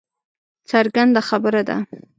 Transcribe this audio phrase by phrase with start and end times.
[0.69, 1.77] څرګنده خبره ده